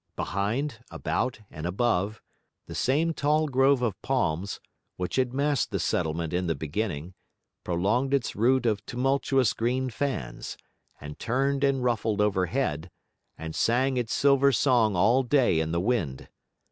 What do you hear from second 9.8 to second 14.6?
fans, and turned and ruffled overhead, and sang its silver